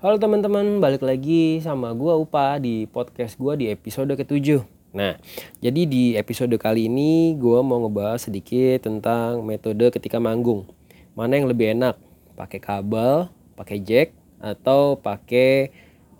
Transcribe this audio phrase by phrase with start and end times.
[0.00, 4.64] Halo teman-teman, balik lagi sama gua Upa di podcast gua di episode ketujuh.
[4.96, 5.20] Nah,
[5.60, 10.64] jadi di episode kali ini gua mau ngebahas sedikit tentang metode ketika manggung.
[11.12, 12.00] Mana yang lebih enak?
[12.32, 13.28] Pakai kabel,
[13.60, 15.68] pakai jack atau pakai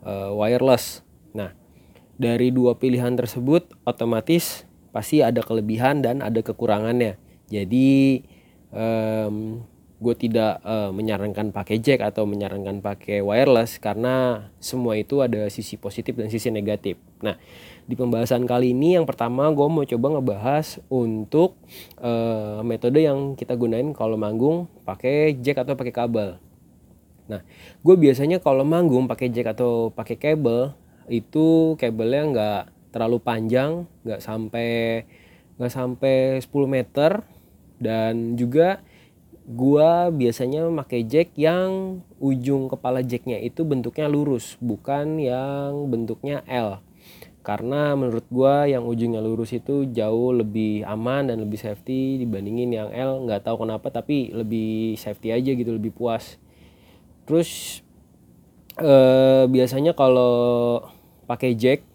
[0.05, 1.01] uh, wireless.
[1.33, 1.57] Nah,
[2.21, 7.17] dari dua pilihan tersebut otomatis pasti ada kelebihan dan ada kekurangannya.
[7.49, 8.29] Jadi
[8.77, 9.65] um,
[10.01, 15.77] gue tidak uh, menyarankan pakai jack atau menyarankan pakai wireless karena semua itu ada sisi
[15.77, 16.97] positif dan sisi negatif.
[17.21, 17.37] Nah,
[17.85, 21.61] di pembahasan kali ini yang pertama gue mau coba ngebahas untuk
[22.01, 26.41] uh, metode yang kita gunain kalau manggung pakai jack atau pakai kabel.
[27.29, 27.45] Nah,
[27.85, 30.73] gue biasanya kalau manggung pakai jack atau pakai kabel
[31.13, 32.63] itu kabelnya nggak
[32.97, 35.05] terlalu panjang, nggak sampai
[35.61, 37.21] nggak sampai 10 meter
[37.77, 38.81] dan juga
[39.51, 46.79] gua biasanya pakai jack yang ujung kepala jacknya itu bentuknya lurus bukan yang bentuknya L.
[47.43, 52.89] Karena menurut gua yang ujungnya lurus itu jauh lebih aman dan lebih safety dibandingin yang
[52.95, 53.27] L.
[53.27, 56.39] Nggak tahu kenapa tapi lebih safety aja gitu lebih puas.
[57.27, 57.83] Terus
[58.79, 60.85] eh, biasanya kalau
[61.27, 61.91] pakai jack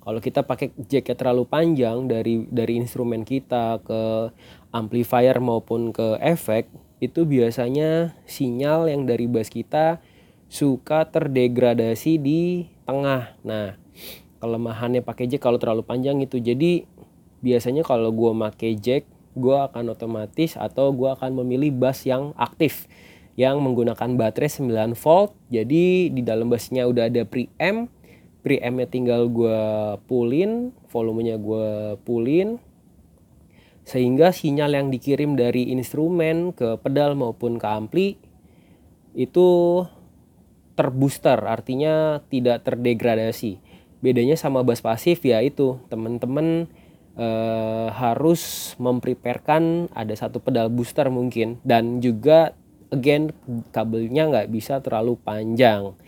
[0.00, 4.32] kalau kita pakai jacknya terlalu panjang dari dari instrumen kita ke
[4.72, 10.04] amplifier maupun ke efek itu biasanya sinyal yang dari bass kita
[10.52, 13.34] suka terdegradasi di tengah.
[13.40, 13.80] Nah,
[14.44, 16.36] kelemahannya pakai jack kalau terlalu panjang itu.
[16.36, 16.84] Jadi
[17.40, 22.84] biasanya kalau gue pakai jack, gue akan otomatis atau gue akan memilih bass yang aktif
[23.38, 25.32] yang menggunakan baterai 9 volt.
[25.48, 27.88] Jadi di dalam bassnya udah ada preamp.
[28.40, 29.60] Preampnya tinggal gue
[30.08, 32.56] pullin, volumenya gue pullin,
[33.90, 38.08] sehingga sinyal yang dikirim dari instrumen ke pedal maupun ke ampli
[39.18, 39.82] itu
[40.78, 43.58] terbooster artinya tidak terdegradasi.
[43.98, 45.82] Bedanya sama bass pasif ya itu.
[45.90, 46.70] Teman-teman
[47.18, 51.58] eh, harus mempreparekan ada satu pedal booster mungkin.
[51.66, 52.54] Dan juga
[52.94, 53.34] again
[53.74, 55.98] kabelnya nggak bisa terlalu panjang.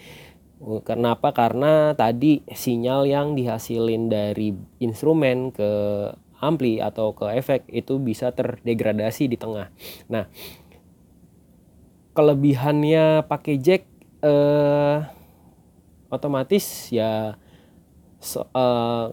[0.87, 1.35] Kenapa?
[1.35, 5.71] Karena tadi sinyal yang dihasilin dari instrumen ke
[6.43, 9.71] ampli atau ke efek itu bisa terdegradasi di tengah.
[10.11, 10.27] Nah,
[12.19, 13.87] kelebihannya pakai jack
[14.21, 14.99] eh,
[16.13, 17.39] otomatis ya
[18.19, 19.07] so, eh,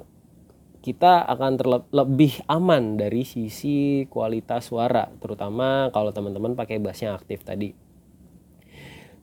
[0.79, 1.59] kita akan
[1.91, 7.75] lebih aman dari sisi kualitas suara, terutama kalau teman-teman pakai bassnya aktif tadi.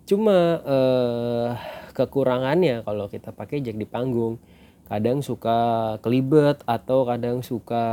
[0.06, 1.50] Cuma eh,
[1.96, 4.36] kekurangannya kalau kita pakai jack di panggung
[4.86, 5.58] kadang suka
[5.98, 7.84] kelibet atau kadang suka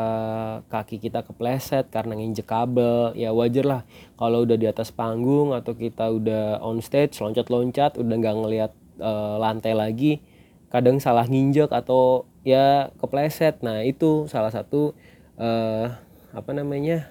[0.69, 3.17] kaki kita kepleset karena nginjek kabel.
[3.17, 3.81] Ya wajar lah
[4.13, 8.71] kalau udah di atas panggung atau kita udah on stage loncat-loncat udah nggak ngelihat
[9.01, 10.21] uh, lantai lagi
[10.69, 13.65] kadang salah nginjek atau ya kepleset.
[13.65, 14.93] Nah itu salah satu
[15.41, 15.97] uh,
[16.29, 17.09] apa namanya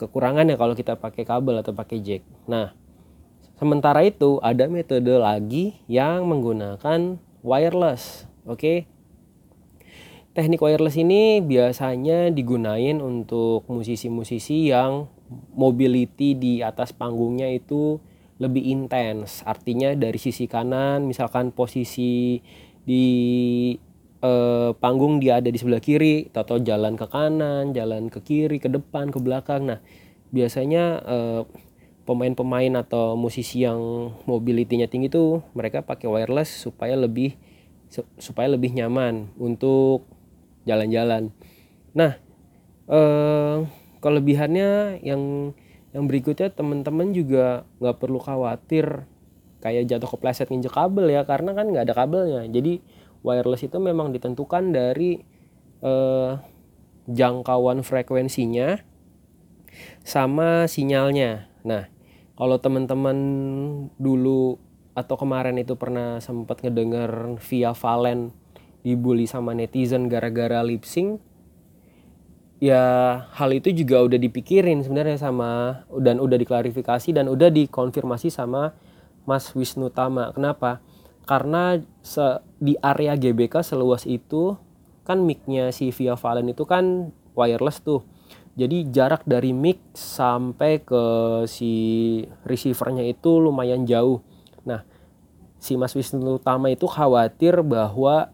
[0.00, 2.24] kekurangannya kalau kita pakai kabel atau pakai jack.
[2.48, 2.72] Nah
[3.60, 8.90] sementara itu ada metode lagi yang menggunakan wireless Oke.
[10.34, 15.06] Teknik wireless ini biasanya digunain untuk musisi-musisi yang
[15.54, 18.02] mobility di atas panggungnya itu
[18.42, 19.46] lebih intens.
[19.46, 22.42] Artinya dari sisi kanan misalkan posisi
[22.82, 23.06] di
[24.22, 28.66] eh, panggung dia ada di sebelah kiri atau jalan ke kanan, jalan ke kiri, ke
[28.66, 29.66] depan, ke belakang.
[29.66, 29.78] Nah,
[30.34, 31.42] biasanya eh,
[32.06, 37.38] pemain-pemain atau musisi yang mobility-nya tinggi tuh mereka pakai wireless supaya lebih
[38.18, 40.06] supaya lebih nyaman untuk
[40.64, 41.34] jalan-jalan.
[41.92, 42.16] Nah,
[42.86, 43.56] eh,
[43.98, 45.52] kelebihannya yang
[45.90, 49.10] yang berikutnya teman-teman juga nggak perlu khawatir
[49.58, 52.42] kayak jatuh kepleset nginjek kabel ya karena kan nggak ada kabelnya.
[52.46, 52.78] Jadi
[53.26, 55.18] wireless itu memang ditentukan dari
[55.82, 56.32] eh,
[57.10, 58.78] jangkauan frekuensinya
[60.06, 61.50] sama sinyalnya.
[61.66, 61.90] Nah,
[62.38, 63.18] kalau teman-teman
[63.98, 68.34] dulu atau kemarin itu pernah sempat ngedenger via Valen
[68.80, 71.20] dibully sama netizen gara-gara lip sync
[72.60, 72.82] ya
[73.32, 78.76] hal itu juga udah dipikirin sebenarnya sama dan udah diklarifikasi dan udah dikonfirmasi sama
[79.24, 80.30] Mas Wisnu Tama.
[80.36, 80.84] Kenapa?
[81.24, 84.60] Karena se, di area GBK seluas itu
[85.08, 88.04] kan micnya si Via Valen itu kan wireless tuh.
[88.60, 91.02] Jadi jarak dari mic sampai ke
[91.48, 91.72] si
[92.44, 94.20] receivernya itu lumayan jauh.
[94.64, 94.84] Nah,
[95.60, 98.32] si Mas Wisnu Tama itu khawatir bahwa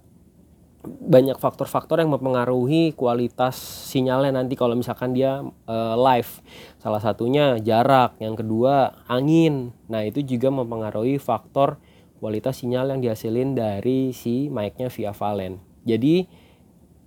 [0.86, 3.58] banyak faktor-faktor yang mempengaruhi kualitas
[3.90, 6.30] sinyalnya nanti kalau misalkan dia uh, live.
[6.78, 9.74] Salah satunya jarak, yang kedua angin.
[9.90, 11.82] Nah, itu juga mempengaruhi faktor
[12.22, 15.58] kualitas sinyal yang dihasilin dari si mic-nya via Valen.
[15.82, 16.26] Jadi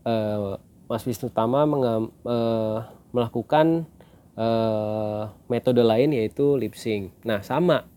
[0.03, 0.59] uh,
[0.91, 2.83] Mas Wisnu Tama menge- uh,
[3.15, 3.87] melakukan
[4.35, 7.15] uh, metode lain yaitu lip sync.
[7.23, 7.87] Nah, sama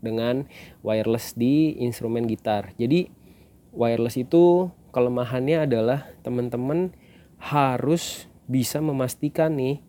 [0.00, 0.46] dengan
[0.82, 2.74] wireless di instrumen gitar.
[2.78, 3.10] Jadi
[3.74, 6.94] wireless itu kelemahannya adalah teman-teman
[7.38, 9.84] harus bisa memastikan nih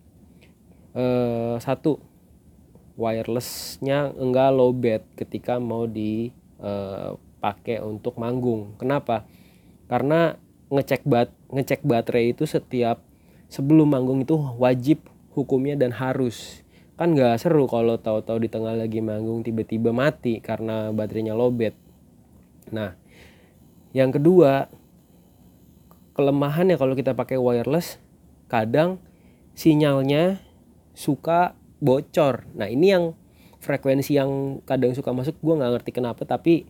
[0.94, 1.98] uh, satu
[3.00, 8.76] wirelessnya enggak lowbat ketika mau dipakai uh, untuk manggung.
[8.76, 9.24] Kenapa?
[9.88, 10.36] Karena
[10.70, 13.02] ngecek bat ngecek baterai itu setiap
[13.50, 15.02] sebelum manggung itu wajib
[15.34, 16.62] hukumnya dan harus
[17.00, 21.72] kan nggak seru kalau tahu-tahu di tengah lagi manggung tiba-tiba mati karena baterainya lowbat.
[22.76, 22.92] Nah
[23.96, 24.68] yang kedua
[26.12, 27.96] kelemahannya kalau kita pakai wireless
[28.52, 29.00] kadang
[29.56, 30.44] sinyalnya
[30.92, 32.44] suka bocor.
[32.52, 33.16] Nah ini yang
[33.64, 36.68] frekuensi yang kadang suka masuk gue nggak ngerti kenapa tapi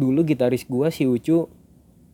[0.00, 1.52] dulu gitaris gue si Ucu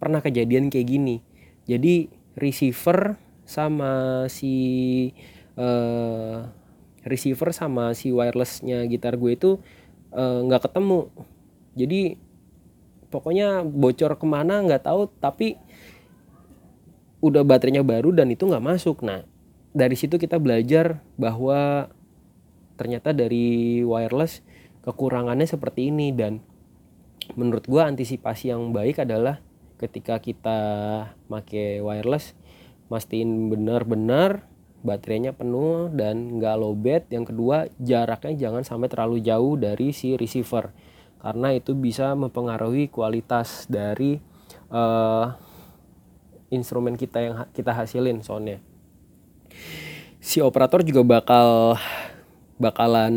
[0.03, 1.23] pernah kejadian kayak gini.
[1.71, 3.15] Jadi receiver
[3.47, 5.15] sama si
[5.55, 6.58] uh,
[7.09, 9.51] receiver sama si wirelessnya gitar gue itu
[10.13, 11.01] eh, nggak uh, ketemu.
[11.79, 12.01] Jadi
[13.09, 15.57] pokoknya bocor ke mana nggak tahu tapi
[17.19, 19.03] udah baterainya baru dan itu nggak masuk.
[19.03, 19.25] Nah
[19.73, 21.91] dari situ kita belajar bahwa
[22.79, 24.41] ternyata dari wireless
[24.87, 26.41] kekurangannya seperti ini dan
[27.35, 29.43] menurut gue antisipasi yang baik adalah
[29.77, 30.61] ketika kita
[31.29, 32.33] make wireless
[32.89, 34.49] mastiin benar-benar
[34.83, 40.71] baterainya penuh dan nggak lowbat yang kedua jaraknya jangan sampai terlalu jauh dari si receiver
[41.19, 44.23] karena itu bisa mempengaruhi kualitas dari
[44.71, 45.35] uh,
[46.49, 48.63] instrumen kita yang kita hasilin soundnya.
[50.19, 51.75] Si operator juga bakal
[52.59, 53.15] bakalan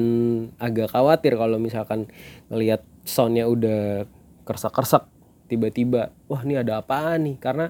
[0.61, 2.09] agak khawatir kalau misalkan
[2.49, 4.05] ngelihat soundnya udah
[4.45, 5.09] kersak-kersak
[5.49, 7.37] tiba-tiba wah ini ada apa nih?
[7.37, 7.69] Karena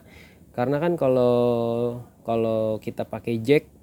[0.52, 1.36] karena kan kalau
[2.24, 3.81] kalau kita pakai jack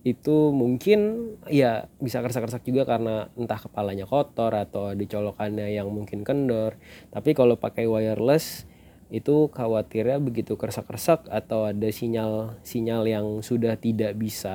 [0.00, 6.24] itu mungkin ya bisa kersak-kersak juga karena entah kepalanya kotor atau ada colokannya yang mungkin
[6.24, 6.80] kendor.
[7.12, 8.64] Tapi kalau pakai wireless
[9.10, 14.54] itu khawatirnya begitu kersak-kersak atau ada sinyal sinyal yang sudah tidak bisa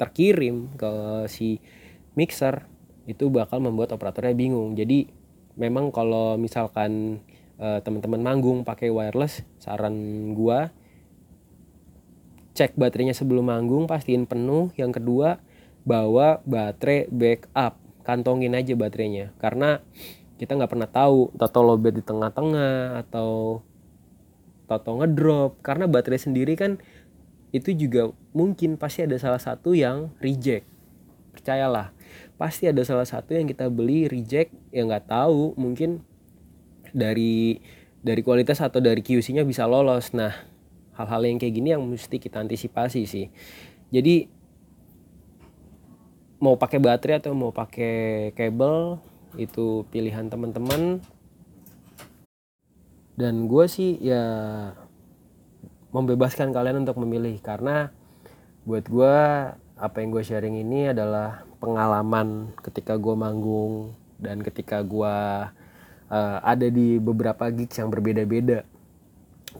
[0.00, 0.92] terkirim ke
[1.28, 1.60] si
[2.16, 2.64] mixer
[3.04, 4.74] itu bakal membuat operatornya bingung.
[4.74, 5.06] Jadi
[5.54, 7.22] memang kalau misalkan
[7.62, 9.94] uh, teman-teman manggung pakai wireless saran
[10.34, 10.74] gua
[12.54, 14.70] cek baterainya sebelum manggung pastiin penuh.
[14.78, 15.42] Yang kedua
[15.82, 17.82] bawa baterai backup.
[18.06, 19.34] Kantongin aja baterainya.
[19.42, 19.82] Karena
[20.38, 23.60] kita nggak pernah tahu toto lobet di tengah-tengah atau
[24.70, 25.58] toto ngedrop.
[25.60, 26.78] Karena baterai sendiri kan
[27.54, 30.66] itu juga mungkin pasti ada salah satu yang reject.
[31.34, 31.90] Percayalah
[32.34, 35.58] pasti ada salah satu yang kita beli reject yang nggak tahu.
[35.58, 36.02] Mungkin
[36.94, 37.58] dari
[38.04, 40.12] dari kualitas atau dari QC-nya bisa lolos.
[40.12, 40.53] Nah,
[40.94, 43.26] hal-hal yang kayak gini yang mesti kita antisipasi sih.
[43.90, 44.26] Jadi
[46.42, 48.98] mau pakai baterai atau mau pakai kabel
[49.40, 51.02] itu pilihan teman-teman.
[53.14, 54.22] Dan gue sih ya
[55.94, 57.94] membebaskan kalian untuk memilih karena
[58.66, 59.16] buat gue
[59.74, 65.16] apa yang gue sharing ini adalah pengalaman ketika gue manggung dan ketika gue
[66.10, 68.66] uh, ada di beberapa gigs yang berbeda-beda.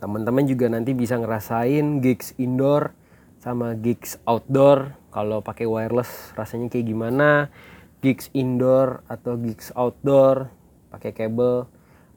[0.05, 2.93] Teman-teman juga nanti bisa ngerasain gigs indoor
[3.41, 4.93] sama gigs outdoor.
[5.09, 7.49] Kalau pakai wireless rasanya kayak gimana?
[8.05, 10.53] Gigs indoor atau gigs outdoor
[10.93, 11.65] pakai kabel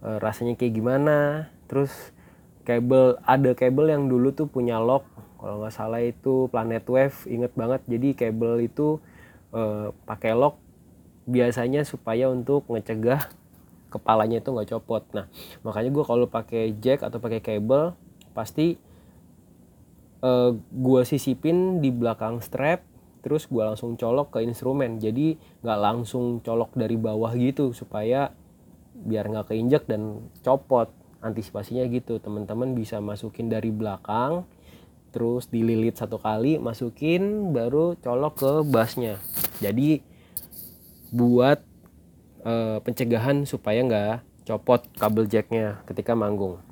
[0.04, 1.48] uh, rasanya kayak gimana?
[1.72, 2.12] Terus
[2.68, 5.08] kabel ada kabel yang dulu tuh punya lock
[5.40, 9.00] kalau nggak salah itu Planet Wave inget banget jadi kabel itu
[9.56, 10.60] uh, pakai lock
[11.24, 13.32] biasanya supaya untuk ngecegah
[13.88, 15.04] kepalanya itu nggak copot.
[15.16, 15.26] Nah
[15.64, 17.96] makanya gue kalau pakai jack atau pakai kabel
[18.36, 18.78] pasti
[20.22, 22.86] uh, eh, gue sisipin di belakang strap
[23.26, 25.02] terus gue langsung colok ke instrumen.
[25.02, 28.32] Jadi nggak langsung colok dari bawah gitu supaya
[28.98, 30.92] biar nggak keinjek dan copot.
[31.18, 34.46] Antisipasinya gitu teman-teman bisa masukin dari belakang
[35.10, 39.18] terus dililit satu kali masukin baru colok ke bassnya.
[39.64, 40.04] Jadi
[41.10, 41.64] buat
[42.48, 46.64] uh, pencegahan supaya nggak copot kabel jacknya ketika manggung.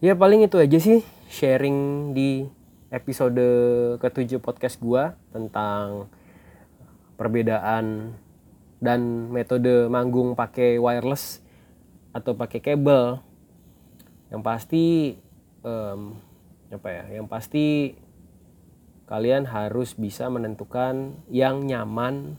[0.00, 2.48] Ya paling itu aja sih sharing di
[2.88, 3.44] episode
[4.00, 6.08] ketujuh podcast gua tentang
[7.20, 8.16] perbedaan
[8.80, 9.00] dan
[9.32, 11.44] metode manggung pakai wireless
[12.16, 13.20] atau pakai kabel.
[14.32, 14.84] Yang pasti
[15.64, 16.16] um,
[16.72, 17.04] apa ya?
[17.20, 17.66] Yang pasti
[19.06, 22.36] kalian harus bisa menentukan yang nyaman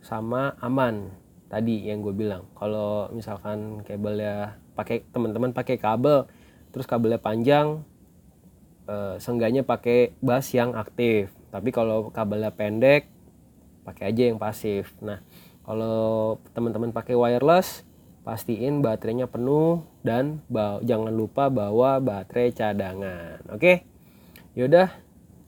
[0.00, 1.12] sama aman
[1.52, 2.48] tadi yang gue bilang.
[2.56, 6.24] Kalau misalkan kabelnya pakai teman-teman pakai kabel
[6.70, 7.82] terus kabelnya panjang
[8.88, 11.32] eh, seenggaknya pakai bas yang aktif.
[11.50, 13.10] Tapi kalau kabelnya pendek
[13.84, 14.94] pakai aja yang pasif.
[15.02, 15.20] Nah
[15.64, 17.84] kalau teman-teman pakai wireless
[18.20, 20.44] pastiin baterainya penuh dan
[20.84, 23.40] jangan lupa bawa baterai cadangan.
[23.48, 23.58] Oke?
[23.58, 23.76] Okay?
[24.58, 24.90] yaudah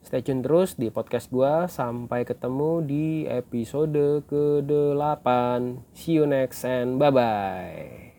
[0.03, 1.67] stay tune terus di podcast gua.
[1.67, 5.27] Sampai ketemu di episode ke-8
[5.97, 8.12] see you next and bye bye